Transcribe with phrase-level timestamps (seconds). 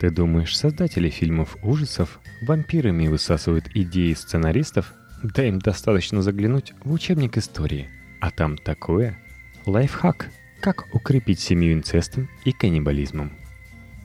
[0.00, 4.94] Ты думаешь, создатели фильмов ужасов вампирами высасывают идеи сценаристов?
[5.22, 7.90] Да им достаточно заглянуть в учебник истории.
[8.18, 9.18] А там такое.
[9.66, 10.30] Лайфхак.
[10.60, 13.32] Как укрепить семью инцестом и каннибализмом.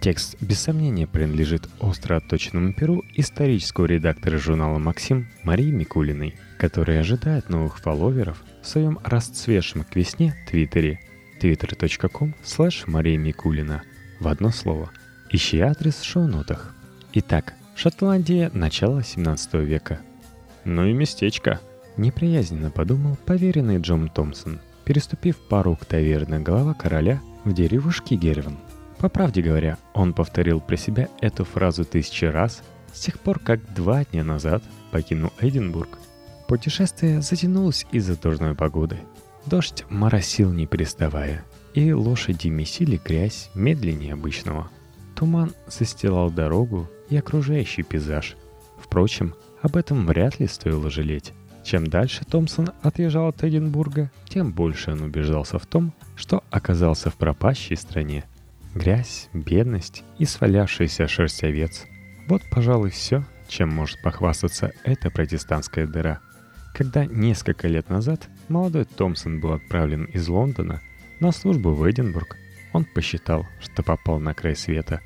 [0.02, 7.50] Текст без сомнения принадлежит остро отточенному перу исторического редактора журнала «Максим» Марии Микулиной, которая ожидает
[7.50, 11.00] новых фолловеров в своем расцветшем к весне твиттере
[11.40, 13.84] twitter.com slash Мария Микулина
[14.20, 14.92] в одно слово.
[15.36, 16.74] Ищи адрес в шоу-нотах.
[17.12, 20.00] Итак, Шотландия начала 17 века.
[20.64, 21.60] Ну и местечко.
[21.98, 28.58] Неприязненно подумал поверенный Джон Томпсон, переступив порог таверны глава короля в деревушке Гервин.
[29.00, 32.64] По правде говоря, он повторил про себя эту фразу тысячи раз
[32.94, 36.00] с тех пор, как два дня назад покинул Эдинбург.
[36.48, 39.00] Путешествие затянулось из-за дождной погоды.
[39.46, 44.72] Дождь моросил не переставая, и лошади месили грязь медленнее обычного.
[45.16, 48.36] Туман застилал дорогу и окружающий пейзаж.
[48.78, 51.34] Впрочем, об этом вряд ли стоило жалеть.
[51.64, 57.16] Чем дальше Томпсон отъезжал от Эдинбурга, тем больше он убеждался в том, что оказался в
[57.16, 58.26] пропащей стране–
[58.76, 61.86] Грязь, бедность и свалявшийся шерсть овец.
[62.28, 66.20] Вот, пожалуй, все, чем может похвастаться эта протестантская дыра.
[66.74, 70.82] Когда несколько лет назад молодой Томпсон был отправлен из Лондона
[71.22, 72.36] на службу в Эдинбург,
[72.74, 75.00] он посчитал, что попал на край света.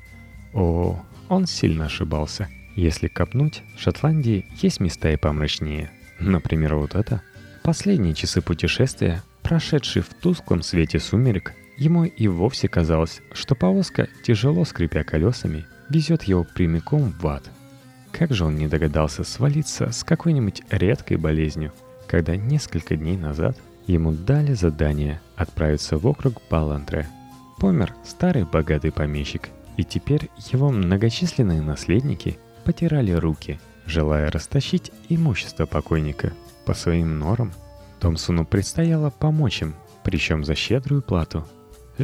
[0.52, 2.48] О, он сильно ошибался.
[2.76, 5.90] Если копнуть, в Шотландии есть места и помрачнее.
[6.18, 7.22] Например, вот это.
[7.62, 14.66] Последние часы путешествия, прошедшие в тусклом свете сумерек, Ему и вовсе казалось, что повозка, тяжело
[14.66, 17.50] скрипя колесами, везет его прямиком в ад.
[18.12, 21.72] Как же он не догадался свалиться с какой-нибудь редкой болезнью,
[22.06, 23.56] когда несколько дней назад
[23.86, 27.08] ему дали задание отправиться в округ Балантре.
[27.58, 29.48] Помер старый богатый помещик,
[29.80, 36.32] и теперь его многочисленные наследники потирали руки, желая растащить имущество покойника
[36.64, 37.52] по своим норам.
[37.98, 39.74] Томсону предстояло помочь им,
[40.04, 41.46] причем за щедрую плату–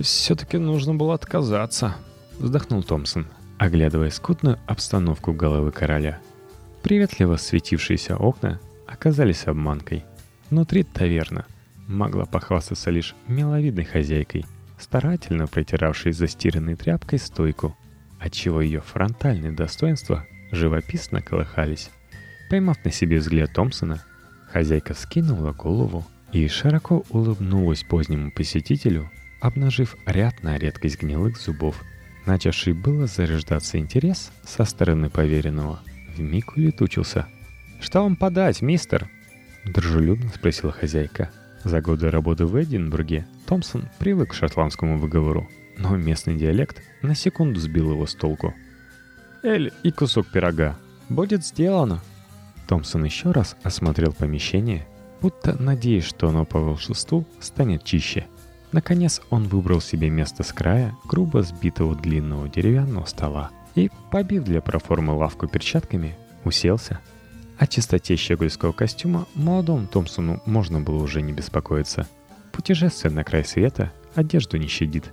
[0.02, 1.96] «Все-таки нужно было отказаться»,—
[2.38, 3.26] вздохнул Томпсон,
[3.58, 6.20] оглядывая скудную обстановку головы короля.
[6.82, 10.04] Приветливо светившиеся окна оказались обманкой.
[10.50, 11.46] Внутри таверна
[11.86, 14.44] могла похвастаться лишь миловидной хозяйкой,
[14.78, 17.76] старательно протиравшей застиранной тряпкой стойку,
[18.18, 21.90] отчего ее фронтальные достоинства живописно колыхались.
[22.50, 24.04] Поймав на себе взгляд Томпсона,
[24.50, 29.10] хозяйка скинула голову и широко улыбнулась позднему посетителю,
[29.40, 31.82] обнажив ряд на редкость гнилых зубов.
[32.24, 35.80] Начавший было зарождаться интерес со стороны поверенного,
[36.16, 37.26] вмиг улетучился.
[37.80, 39.08] «Что вам подать, мистер?»
[39.64, 41.30] Дружелюбно спросила хозяйка.
[41.66, 45.46] За годы работы в Эдинбурге Томпсон привык к шотландскому выговору,
[45.76, 48.54] но местный диалект на секунду сбил его с толку.
[49.42, 50.78] «Эль и кусок пирога.
[51.10, 52.00] Будет сделано!»
[52.66, 54.86] Томпсон еще раз осмотрел помещение,
[55.20, 58.26] будто надеясь, что оно по волшебству станет чище–
[58.72, 64.60] Наконец он выбрал себе место с края грубо сбитого длинного деревянного стола и, побив для
[64.60, 67.00] проформы лавку перчатками, уселся.
[67.58, 72.06] О чистоте щегольского костюма молодому Томпсону можно было уже не беспокоиться.
[72.52, 75.12] Путешествие на край света одежду не щадит.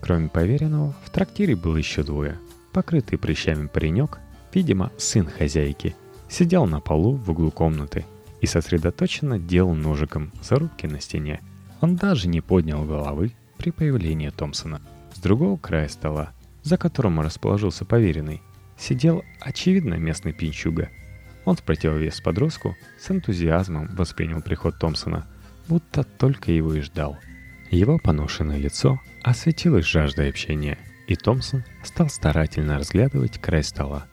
[0.00, 2.38] Кроме поверенного, в трактире было еще двое.
[2.72, 4.18] Покрытый прыщами паренек,
[4.52, 5.94] видимо, сын хозяйки,
[6.28, 8.06] сидел на полу в углу комнаты
[8.40, 11.40] и сосредоточенно делал ножиком зарубки на стене–
[11.80, 14.82] он даже не поднял головы при появлении Томпсона.
[15.14, 16.32] С другого края стола,
[16.62, 18.42] за которым расположился поверенный,
[18.78, 20.90] сидел, очевидно, местный пинчуга.
[21.44, 25.26] Он в противовес подростку с энтузиазмом воспринял приход Томпсона,
[25.68, 27.18] будто только его и ждал.
[27.70, 34.06] Его поношенное лицо осветилось жаждой общения, и Томпсон стал старательно разглядывать край стола.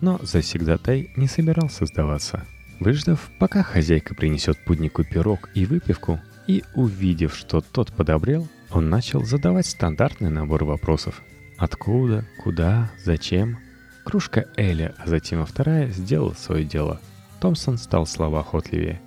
[0.00, 2.44] Но завсегдатай не собирался сдаваться.
[2.80, 9.24] Выждав, пока хозяйка принесет путнику пирог и выпивку, и, увидев, что тот подобрел, он начал
[9.24, 11.22] задавать стандартный набор вопросов.
[11.56, 13.58] Откуда, куда, зачем?
[14.06, 17.00] Кружка Эля, а затем и вторая, сделала свое дело.
[17.40, 19.00] Томпсон стал словоохотливее.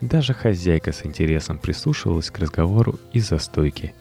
[0.00, 3.94] Даже хозяйка с интересом прислушивалась к разговору из-за стойки.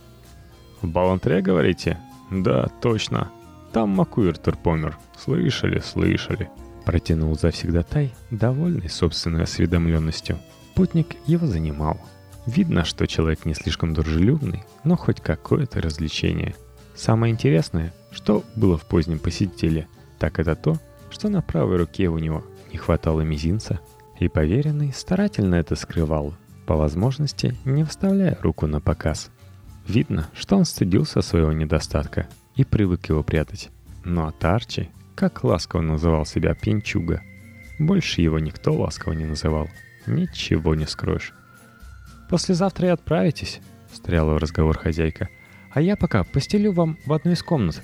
[0.81, 1.99] «В Балантре, говорите?»
[2.31, 3.29] «Да, точно.
[3.73, 4.97] Там Макуиртер помер.
[5.17, 6.49] Слышали, слышали».
[6.85, 10.39] Протянул завсегдатай, довольный собственной осведомленностью.
[10.73, 11.99] Путник его занимал,
[12.45, 16.55] Видно, что человек не слишком дружелюбный, но хоть какое-то развлечение.
[16.95, 19.87] Самое интересное, что было в позднем посетителе,
[20.19, 20.77] так это то,
[21.09, 23.79] что на правой руке у него не хватало мизинца,
[24.19, 26.33] и поверенный старательно это скрывал,
[26.67, 29.31] по возможности не вставляя руку на показ.
[29.87, 33.69] Видно, что он стыдился своего недостатка и привык его прятать.
[34.03, 37.21] Но от Арчи, как ласково называл себя Пинчуга,
[37.79, 39.67] больше его никто ласково не называл.
[40.05, 41.33] Ничего не скроешь.
[42.29, 43.61] «Послезавтра и отправитесь»,—
[43.91, 45.29] встряла в разговор хозяйка.
[45.71, 47.81] «А я пока постелю вам в одну из комнат».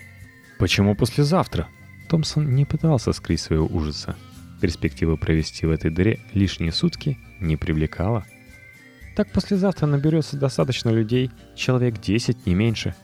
[0.60, 1.68] «Почему послезавтра?»
[2.08, 4.16] Томпсон не пытался скрыть своего ужаса.
[4.62, 8.26] Перспектива провести в этой дыре лишние сутки не привлекала.
[9.16, 12.96] «Так послезавтра наберется достаточно людей, человек 10, не меньше».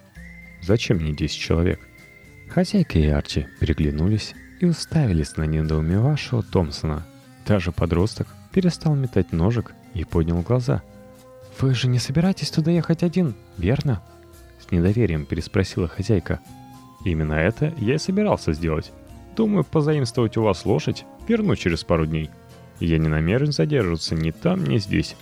[0.62, 1.80] «Зачем мне 10 человек?»
[2.50, 7.06] Хозяйка и Арчи переглянулись и уставились на недоумевавшего Томпсона.
[7.48, 10.84] Даже подросток перестал метать ножик и поднял глаза.
[11.60, 14.02] «Вы же не собираетесь туда ехать один, верно?»
[14.60, 16.40] С недоверием переспросила хозяйка.
[17.06, 18.92] «Именно это я и собирался сделать.
[19.36, 22.30] Думаю, позаимствовать у вас лошадь, верну через пару дней.
[22.80, 25.16] Я не намерен задерживаться ни там, ни здесь».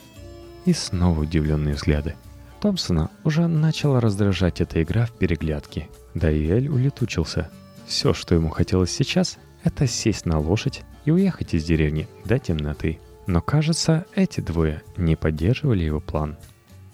[0.65, 2.15] И снова удивленные взгляды.
[2.59, 5.89] Томпсона уже начала раздражать эта игра в переглядки.
[6.13, 7.49] Да и Эль улетучился.
[7.87, 12.99] Все, что ему хотелось сейчас, это сесть на лошадь и уехать из деревни до темноты.
[13.27, 16.37] Но, кажется, эти двое не поддерживали его план.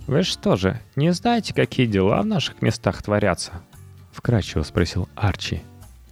[0.07, 3.63] «Вы что же, не знаете, какие дела в наших местах творятся?»
[4.15, 5.61] Вкратчиво спросил Арчи.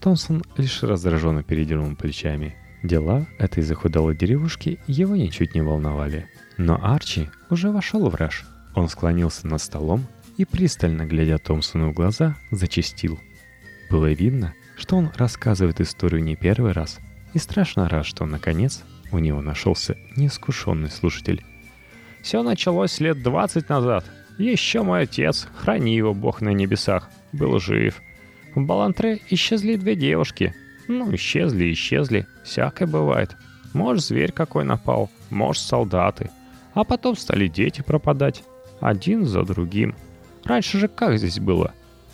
[0.02, 2.54] Томпсон лишь раздраженно передернул плечами.
[2.84, 6.28] Дела этой захудалой деревушки его ничуть не волновали.
[6.58, 8.46] Но Арчи уже вошел в раж.
[8.76, 10.06] Он склонился над столом
[10.36, 13.18] и, пристально глядя Томпсону в глаза, зачастил.
[13.90, 17.00] Было видно, что он рассказывает историю не первый раз,
[17.34, 18.84] и страшно рад, что, наконец,
[19.14, 21.42] у него нашелся неискушенный слушатель.
[22.22, 24.06] Все началось лет двадцать назад.
[24.38, 28.02] Еще мой отец, храни его бог на небесах, был жив.
[28.56, 30.56] В Балантре исчезли две девушки.
[30.88, 32.28] Ну, исчезли, исчезли.
[32.44, 33.36] Всякое бывает.
[33.74, 36.30] Может, зверь какой напал, может, солдаты.
[36.74, 38.44] А потом стали дети пропадать.
[38.80, 39.96] Один за другим.
[40.44, 41.74] Раньше же как здесь было?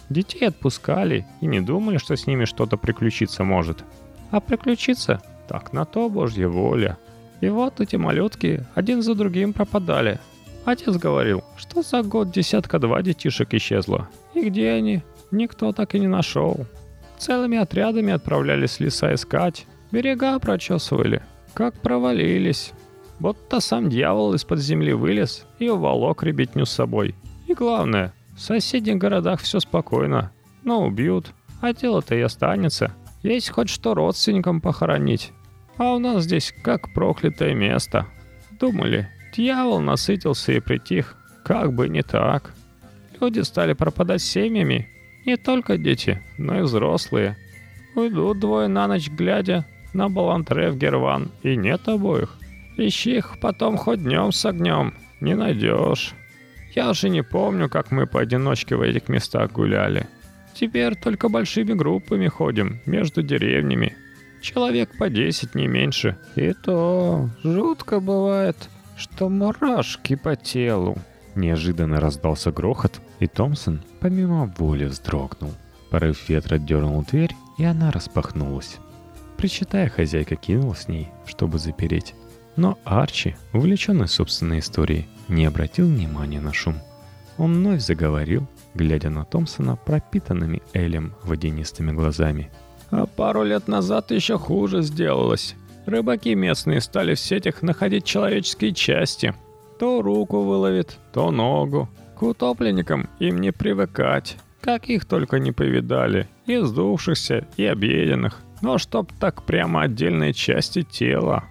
[0.10, 3.84] Детей отпускали и не думали, что с ними что-то приключиться может.
[4.32, 6.98] А приключиться так на то божья воля.
[7.42, 10.20] И вот эти малютки один за другим пропадали.
[10.66, 14.10] Отец говорил, что за год десятка-два детишек исчезло.
[14.34, 15.02] И где они?
[15.32, 16.66] Никто так и не нашел.
[17.18, 21.22] Целыми отрядами отправлялись леса искать, берега прочесывали.
[21.54, 22.74] Как провалились.
[23.20, 27.16] Будто сам дьявол из-под земли вылез и уволок ребятню с собой.
[27.48, 30.32] И главное, в соседних городах все спокойно.
[30.64, 32.94] Но убьют, а дело-то и останется.
[33.24, 35.34] Есть хоть что родственникам похоронить.
[35.78, 38.06] А у нас здесь как проклятое место.
[38.60, 41.16] Думали, дьявол насытился и притих.
[41.44, 42.54] Как бы не так.
[43.20, 44.90] Люди стали пропадать семьями.
[45.26, 47.38] Не только дети, но и взрослые.
[47.96, 52.36] Уйдут двое на ночь глядя на Балантре в Герван, и нет обоих.
[52.78, 56.14] Ищи их потом хоть днем с огнем, не найдешь.
[56.76, 60.08] Я уже не помню, как мы поодиночке в этих местах гуляли.
[60.54, 63.96] Теперь только большими группами ходим между деревнями,
[64.42, 66.18] Человек по 10, не меньше.
[66.36, 68.56] И то жутко бывает,
[69.00, 70.98] что мурашки по телу.
[71.36, 75.54] Неожиданно раздался грохот, и Томпсон помимо воли вздрогнул.
[75.90, 78.78] Порыв ветра дернул дверь, и она распахнулась.
[79.38, 82.14] Причитая, хозяйка кинул с ней, чтобы запереть.
[82.56, 86.76] Но Арчи, увлеченный собственной историей, не обратил внимания на шум.
[87.38, 92.52] Он вновь заговорил, глядя на Томпсона пропитанными Элем водянистыми глазами–
[92.92, 95.56] а пару лет назад еще хуже сделалось.
[95.90, 99.34] Рыбаки местные стали в сетях находить человеческие части.
[99.80, 101.90] То руку выловит, то ногу.
[102.16, 104.38] К утопленникам им не привыкать.
[104.62, 106.28] Как их только не повидали.
[106.46, 108.40] И сдувшихся, и объеденных.
[108.62, 111.46] Но чтоб так прямо отдельные части тела.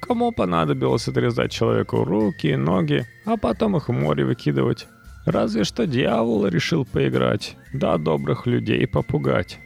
[0.00, 4.86] Кому понадобилось отрезать человеку руки и ноги, а потом их в море выкидывать?
[5.26, 9.58] Разве что дьявол решил поиграть, да добрых людей попугать.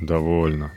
[0.00, 0.72] «Довольно».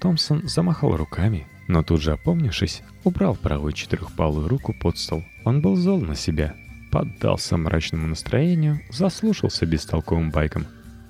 [0.00, 5.24] Томпсон замахал руками, но тут же опомнившись, убрал правую четырехпалую руку под стол.
[5.44, 6.54] Он был зол на себя,
[6.90, 10.66] поддался мрачному настроению, заслушался бестолковым байком.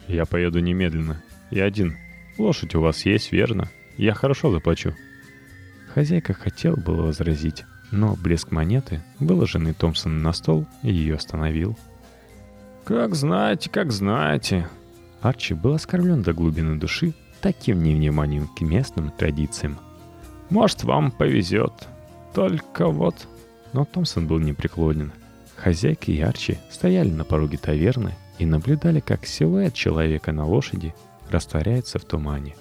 [0.08, 1.22] «Я поеду немедленно.
[1.50, 1.96] Я один.
[2.38, 3.68] Лошадь у вас есть, верно?
[3.96, 4.94] Я хорошо заплачу».
[5.94, 11.78] Хозяйка хотел было возразить, но блеск монеты, выложенный Томпсоном на стол, ее остановил.
[12.84, 14.68] «Как знаете, как знаете».
[15.22, 19.78] Арчи был оскорблен до глубины души таким невниманием к местным традициям.
[20.50, 21.72] Может, вам повезет.
[22.34, 23.26] Только вот...
[23.72, 25.12] Но Томпсон был непреклонен.
[25.56, 30.94] Хозяйка и Арчи стояли на пороге таверны и наблюдали, как силуэт человека на лошади
[31.30, 32.54] растворяется в тумане.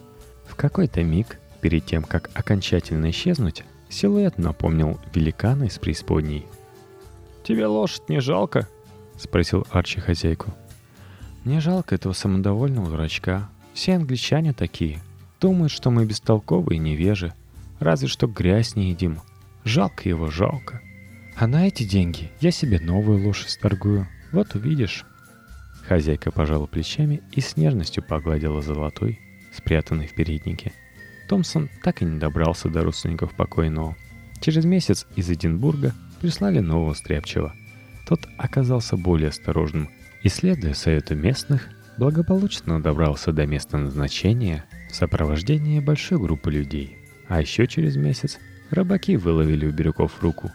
[0.46, 6.46] В какой-то миг, перед тем, как окончательно исчезнуть, силуэт напомнил великана из преисподней.
[7.44, 8.68] «Тебе лошадь не жалко?»—
[9.18, 10.54] спросил Арчи хозяйку.
[11.44, 15.01] «Мне жалко этого самодовольного дурачка», все англичане такие.
[15.42, 17.34] Думают, что мы бестолковые невежи.
[17.79, 19.20] Разве что грязь не едим.
[19.63, 20.82] Жалко его, жалко.
[21.36, 24.08] А на эти деньги я себе новую лошадь торгую.
[24.32, 25.05] Вот увидишь».
[25.88, 29.20] Хозяйка пожала плечами и с нежностью погладила золотой,
[29.53, 30.74] спрятанный в переднике.
[31.27, 33.96] Томпсон так и не добрался до родственников покойного.
[34.41, 37.53] Через месяц из Эдинбурга прислали нового стряпчего.
[38.08, 39.89] Тот оказался более осторожным
[40.24, 46.98] и, следуя совету местных, благополучно добрался до места назначения в сопровождении большой группы людей.
[47.27, 48.38] А еще через месяц
[48.70, 50.51] рыбаки выловили у берегов руку.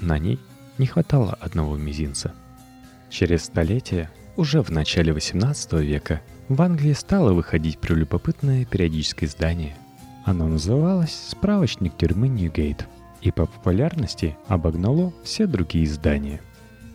[0.00, 0.38] На ней
[0.78, 2.32] не хватало одного мизинца.
[3.10, 9.76] Через столетия, уже в начале 18 века, в Англии стало выходить прелюбопытное периодическое издание.
[10.24, 12.86] Оно называлось «Справочник тюрьмы Ньюгейт»
[13.20, 16.40] и по популярности обогнало все другие издания.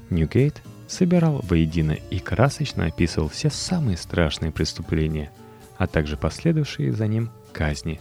[0.09, 5.31] Ньюгейт собирал воедино и красочно описывал все самые страшные преступления,
[5.77, 7.99] а также последовавшие за ним казни.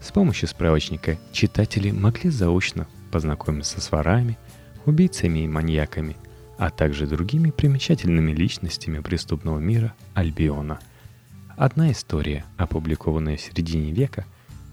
[0.00, 4.38] С помощью справочника читатели могли заочно познакомиться с ворами,
[4.86, 6.16] убийцами и маньяками,
[6.56, 10.78] а также другими примечательными личностями преступного мира Альбиона.
[11.56, 14.24] Одна история, опубликованная в середине века,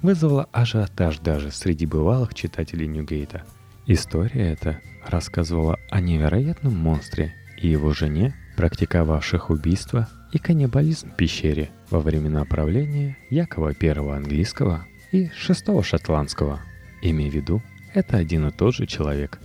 [0.01, 3.44] вызвала ажиотаж даже среди бывалых читателей Ньюгейта.
[3.88, 11.70] История эта рассказывала о невероятном монстре и его жене, практиковавших убийство и каннибализм в пещере
[11.89, 16.62] во времена правления Якова I английского и VI шотландского.
[17.01, 17.62] Имея в виду,
[17.93, 19.39] это один и тот же человек.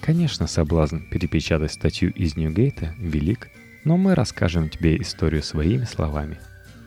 [0.00, 3.48] Конечно, соблазн перепечатать статью из Ньюгейта велик,
[3.84, 6.38] но мы расскажем тебе историю своими словами.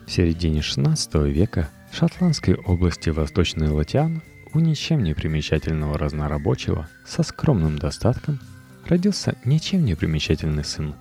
[0.06, 7.22] В середине 16 века в шотландской области Восточный Латиан у ничем не примечательного разнорабочего со
[7.22, 8.40] скромным достатком
[8.86, 10.94] родился ничем не примечательный сын.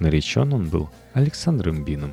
[0.00, 2.12] Наречен он был Александром Бином.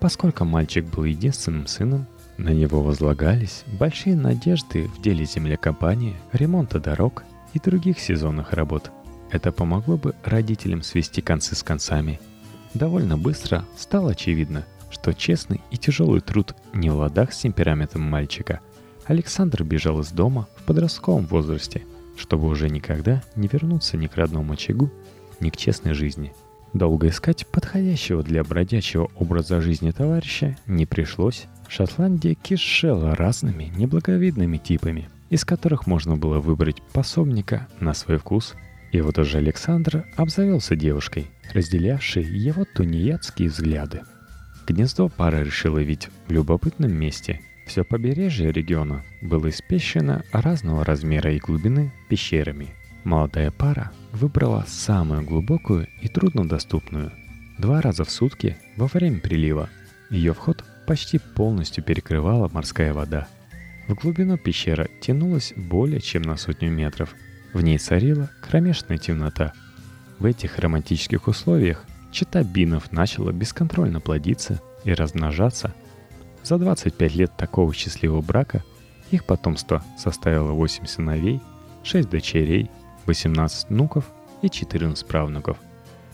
[0.00, 2.06] Поскольку мальчик был единственным сыном,
[2.36, 8.90] на него возлагались большие надежды в деле землекопания, ремонта дорог и других сезонных работ.
[9.30, 12.20] Это помогло бы родителям свести концы с концами.
[12.74, 18.60] Довольно быстро стало очевидно, что честный и тяжелый труд не в ладах с темпераментом мальчика.
[19.06, 21.82] Александр бежал из дома в подростковом возрасте–
[22.16, 24.90] чтобы уже никогда не вернуться ни к родному очагу,
[25.40, 26.32] ни к честной жизни.
[26.72, 31.46] Долго искать подходящего для бродячего образа жизни товарища не пришлось.
[31.68, 38.54] Шотландия кишела разными неблаговидными типами, из которых можно было выбрать пособника на свой вкус.
[38.92, 44.02] И вот уже Александр обзавелся девушкой, разделявшей его тунеядские взгляды.
[44.66, 51.38] Гнездо пара решила ведь в любопытном месте– все побережье региона было испещено разного размера и
[51.38, 52.74] глубины пещерами.
[53.04, 57.12] Молодая пара выбрала самую глубокую и труднодоступную.
[57.58, 59.68] Два раза в сутки во время прилива
[60.10, 63.28] ее вход почти полностью перекрывала морская вода.
[63.88, 67.14] В глубину пещера тянулась более чем на сотню метров.
[67.52, 69.52] В ней царила кромешная темнота.
[70.18, 75.74] В этих романтических условиях чита бинов начала бесконтрольно плодиться и размножаться–
[76.44, 78.62] за 25 лет такого счастливого брака
[79.10, 81.40] их потомство составило 8 сыновей,
[81.84, 82.70] 6 дочерей,
[83.06, 84.04] 18 внуков
[84.42, 85.56] и 14 правнуков.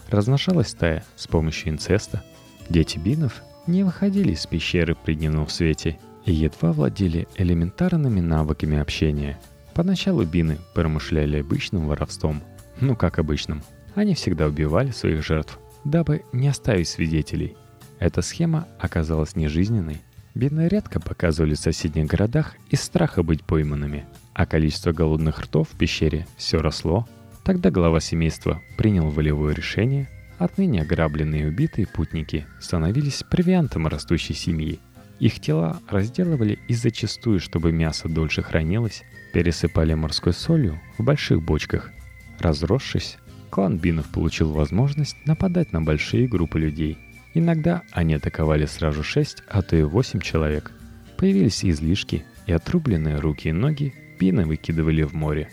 [0.08, 2.22] Размножалась стая с помощью инцеста.
[2.68, 9.38] Дети бинов не выходили из пещеры при дневном свете и едва владели элементарными навыками общения.
[9.74, 12.42] Поначалу бины промышляли обычным воровством.
[12.80, 13.62] Ну как обычным.
[13.94, 17.56] Они всегда убивали своих жертв, дабы не оставить свидетелей.
[17.98, 20.00] Эта схема оказалась нежизненной
[20.34, 25.76] Бедные редко показывали в соседних городах из страха быть пойманными, а количество голодных ртов в
[25.76, 27.08] пещере все росло.
[27.42, 30.08] Тогда глава семейства принял волевое решение,
[30.44, 34.80] отныне ограбленные и убитые путники становились провиантом растущей семьи.
[35.18, 41.90] Их тела разделывали и зачастую, чтобы мясо дольше хранилось, пересыпали морской солью в больших бочках.
[42.38, 43.18] Разросшись,
[43.50, 46.98] клан Бинов получил возможность нападать на большие группы людей–
[47.32, 50.72] Иногда они атаковали сразу 6, а то и 8 человек.
[51.16, 55.48] Появились излишки, и отрубленные руки и ноги пины выкидывали в море.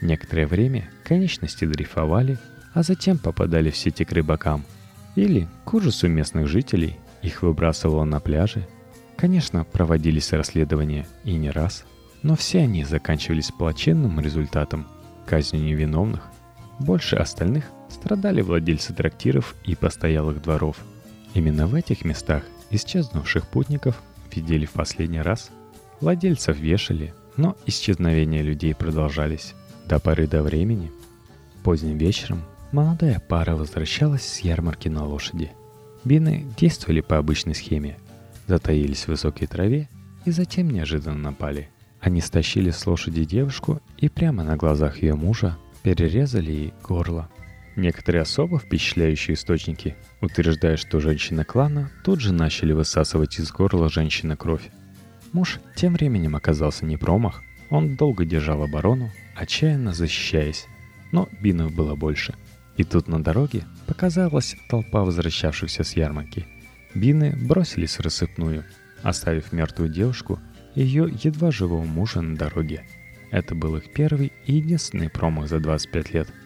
[0.00, 2.38] Некоторое время конечности дрейфовали,
[2.74, 4.64] а затем попадали в сети к рыбакам.
[5.16, 8.66] Или, к ужасу местных жителей, их выбрасывало на пляже.
[9.16, 11.84] Конечно, проводились расследования, и не раз.
[12.22, 14.86] Но все они заканчивались плачевным результатом–
[15.26, 16.22] казнью невиновных.
[16.78, 20.76] Больше остальных страдали владельцы трактиров и постоялых дворов–
[21.34, 24.02] Именно в этих местах исчезнувших путников
[24.34, 25.50] видели в последний раз.
[26.00, 29.54] Владельцев вешали, но исчезновения людей продолжались
[29.86, 30.90] до поры до времени.
[31.62, 35.52] Поздним вечером молодая пара возвращалась с ярмарки на лошади.
[36.04, 37.96] Бины действовали по обычной схеме.
[38.46, 39.88] Затаились в высокой траве
[40.24, 41.68] и затем неожиданно напали.
[42.00, 47.28] Они стащили с лошади девушку и прямо на глазах ее мужа перерезали ей горло.
[47.76, 54.36] Некоторые особо впечатляющие источники утверждают, что женщины клана тут же начали высасывать из горла женщины
[54.36, 54.70] кровь.
[55.32, 60.66] Муж тем временем оказался не промах, он долго держал оборону, отчаянно защищаясь,
[61.12, 62.34] но бинов было больше.
[62.78, 66.46] И тут на дороге показалась толпа возвращавшихся с ярмарки.
[66.94, 68.64] Бины бросились рассыпную,
[69.02, 70.38] оставив мертвую девушку
[70.74, 72.86] и ее едва живого мужа на дороге.
[73.30, 76.28] Это был их первый и единственный промах за 25 лет–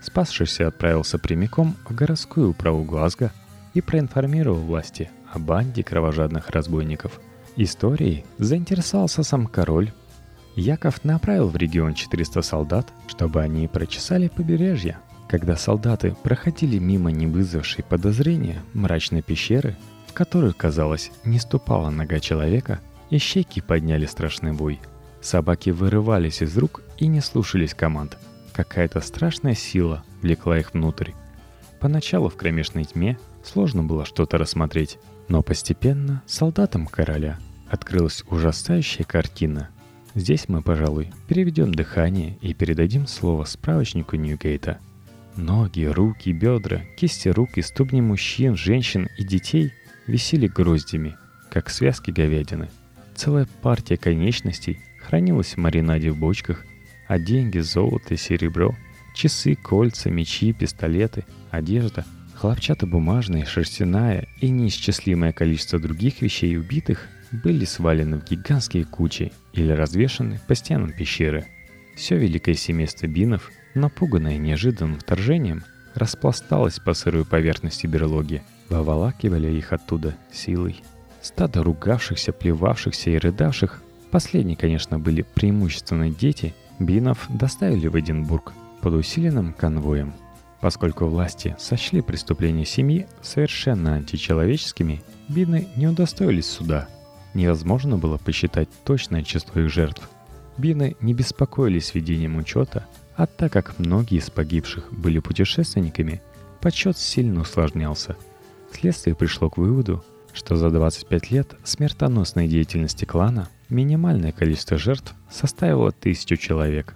[0.00, 3.32] Спасшийся отправился прямиком в городскую управу Глазго
[3.74, 7.20] и проинформировал власти о банде кровожадных разбойников.
[7.56, 9.92] Историей заинтересовался сам король.
[10.56, 14.98] Яков направил в регион 400 солдат, чтобы они прочесали побережье.
[15.30, 19.76] Когда солдаты проходили мимо не вызвавшей подозрения мрачной пещеры,
[20.08, 24.80] в которую, казалось, не ступала нога человека, ищейки подняли страшный бой.
[25.22, 28.18] Собаки вырывались из рук и не слушались команд–
[28.52, 31.12] Какая-то страшная сила влекла их внутрь.
[31.80, 37.38] Поначалу в кромешной тьме сложно было что-то рассмотреть, но постепенно солдатам короля
[37.70, 39.70] открылась ужасающая картина.
[40.14, 44.78] Здесь мы, пожалуй, переведем дыхание и передадим слово справочнику Ньюгейта.
[45.36, 49.72] Ноги, руки, бедра, кисти рук и ступни мужчин, женщин и детей
[50.06, 51.16] висели гроздями,
[51.50, 52.68] как связки говядины.
[53.14, 56.64] Целая партия конечностей хранилась в маринаде в бочках
[57.10, 58.76] а деньги, золото, серебро,
[59.16, 62.06] часы, кольца, мечи, пистолеты, одежда,
[62.36, 70.40] хлопчатобумажная, шерстяная и неисчислимое количество других вещей убитых были свалены в гигантские кучи или развешаны
[70.46, 71.46] по стенам пещеры.
[71.96, 75.62] Все великое семейство бинов, напуганное неожиданным вторжением,
[75.94, 80.82] распласталось по сырой поверхности берлоги, выволакивали их оттуда силой.
[81.20, 88.94] Стадо ругавшихся, плевавшихся и рыдавших, последние, конечно, были преимущественно дети, Бинов доставили в Эдинбург под
[88.94, 90.14] усиленным конвоем.
[90.60, 96.88] Поскольку власти сочли преступления семьи совершенно античеловеческими, Бины не удостоились суда.
[97.34, 100.08] Невозможно было посчитать точное число их жертв.
[100.56, 102.86] Бины не беспокоились ведением учета,
[103.20, 106.22] а так как многие из погибших были путешественниками,
[106.62, 108.16] подсчет сильно усложнялся.
[108.72, 110.02] Следствие пришло к выводу,
[110.32, 116.94] что за 25 лет смертоносной деятельности клана минимальное количество жертв составило тысячу человек.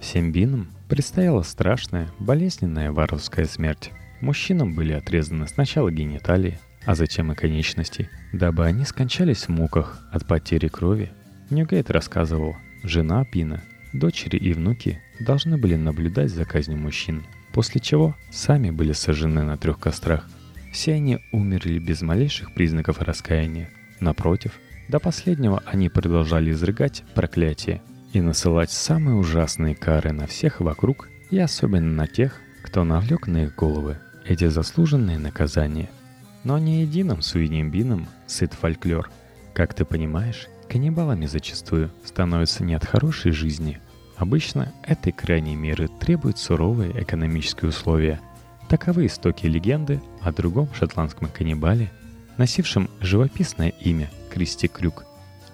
[0.00, 3.92] Всем бинам предстояла страшная, болезненная варварская смерть.
[4.20, 10.26] Мужчинам были отрезаны сначала гениталии, а затем и конечности, дабы они скончались в муках от
[10.26, 11.12] потери крови.
[11.48, 18.16] Ньюгейт рассказывал, жена Бина, дочери и внуки должны были наблюдать за казнью мужчин, после чего
[18.30, 20.28] сами были сожжены на трех кострах–
[20.70, 23.70] все они умерли без малейших признаков раскаяния.
[23.98, 24.52] Напротив,
[24.88, 31.38] до последнего они продолжали изрыгать проклятие и насылать самые ужасные кары на всех вокруг и
[31.38, 35.90] особенно на тех, кто навлек на их головы эти заслуженные наказания.
[36.44, 39.10] Но не единым суедним бином сыт фольклор.
[39.52, 43.80] Как ты понимаешь, каннибалами зачастую становятся не от хорошей жизни.
[44.16, 48.20] Обычно этой крайней меры требуют суровые экономические условия–
[48.70, 51.90] Таковы истоки легенды о другом шотландском каннибале,
[52.36, 55.04] носившем живописное имя Кристи Крюк.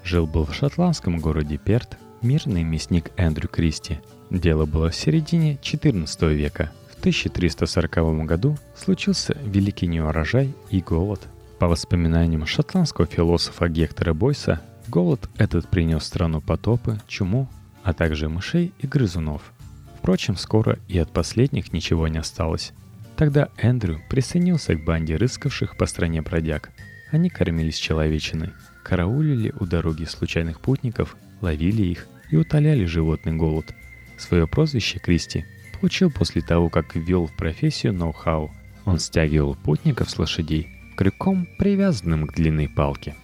[0.05, 4.01] Жил-был в шотландском городе Перт мирный мясник Эндрю Кристи.
[4.29, 6.71] Дело было в середине XIV века.
[6.95, 11.23] В 1340 году случился великий неурожай и голод.
[11.59, 17.49] По воспоминаниям шотландского философа Гектора Бойса, голод этот принес страну потопы, чуму,
[17.83, 19.53] а также мышей и грызунов.
[19.99, 22.73] Впрочем, скоро и от последних ничего не осталось.
[23.17, 26.71] Тогда Эндрю присоединился к банде рыскавших по стране бродяг.
[27.11, 33.75] Они кормились человечиной, караулили у дороги случайных путников, ловили их и утоляли животный голод.
[34.19, 35.45] Свое прозвище Кристи
[35.81, 38.51] получил после того, как ввел в профессию ноу-хау.
[38.85, 43.15] Он стягивал путников с лошадей крюком, привязанным к длинной палке.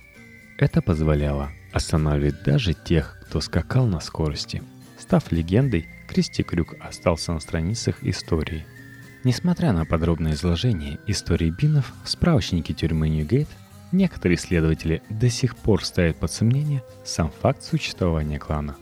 [0.63, 4.63] Это позволяло останавливать даже тех, кто скакал на скорости.
[4.97, 8.65] Став легендой, Кристи Крюк остался на страницах истории–
[9.25, 13.47] Несмотря на подробное изложение истории бинов в справочнике тюрьмы Ньюгейт,
[13.93, 18.75] некоторые исследователи до сих пор ставят под сомнение сам факт существования клана.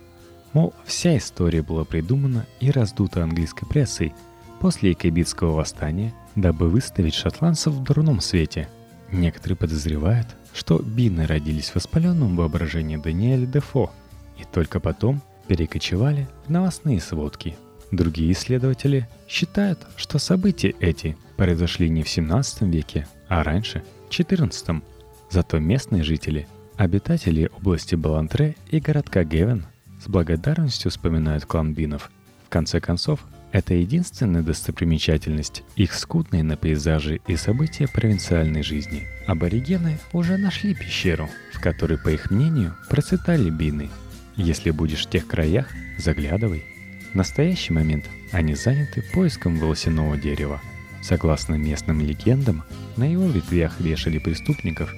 [0.53, 4.15] Мол, вся история была придумана и раздута английской прессой
[4.59, 8.67] после Якобитского восстания, дабы выставить шотландцев в дурном свете.
[9.11, 13.91] Некоторые подозревают, что бины родились в воспаленном воображении Даниэля Дефо
[14.37, 17.55] и только потом перекочевали в новостные сводки–
[17.91, 24.81] Другие исследователи считают, что события эти произошли не в 17 веке, а раньше, в 14.
[25.29, 29.65] Зато местные жители Обитатели области Балантре и городка Гевен
[30.01, 32.09] с благодарностью вспоминают клан Бинов.
[32.45, 33.19] В конце концов,
[33.51, 39.07] это единственная достопримечательность их скудной на пейзажи и события провинциальной жизни.
[39.27, 43.89] Аборигены уже нашли пещеру, в которой, по их мнению, процветали бины.
[44.37, 46.63] Если будешь в тех краях, заглядывай.
[47.11, 50.61] В настоящий момент они заняты поиском волосяного дерева.
[51.03, 52.63] Согласно местным легендам,
[52.95, 54.93] на его ветвях вешали преступников.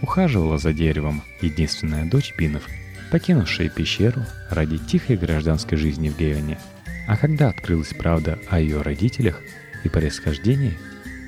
[0.00, 2.62] Ухаживала за деревом единственная дочь бинов,
[3.10, 6.58] покинувшая пещеру ради тихой гражданской жизни в Гевене–
[7.06, 9.40] а когда открылась правда о ее родителях
[9.84, 10.78] и происхождении,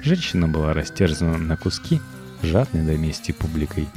[0.02, 2.00] женщина была растерзана на куски
[2.42, 3.88] жадной до мести публикой.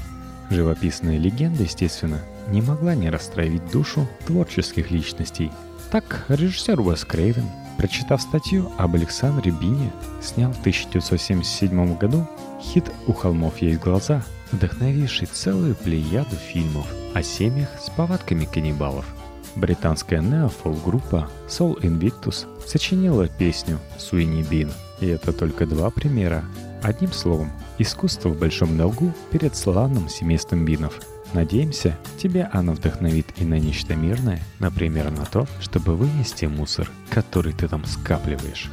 [0.50, 5.52] Живописная легенда, естественно, не могла не расстроить душу творческих личностей.
[5.92, 7.46] Так режиссер Уэс Крейвен,
[7.78, 9.92] прочитав статью об Александре Бине,
[10.22, 12.28] снял в 1977 году
[12.62, 19.06] хит «У холмов есть глаза», вдохновивший целую плеяду фильмов о семьях с повадками каннибалов–
[19.56, 26.44] Британская неофол-группа Soul Invictus сочинила песню Суини Бин, и это только два примера.
[26.82, 31.00] Одним словом, искусство в большом долгу перед славным семейством Бинов.
[31.34, 37.54] Надеемся, тебя она вдохновит и на нечто мирное, например, на то, чтобы вынести мусор, который
[37.54, 38.70] ты там скапливаешь.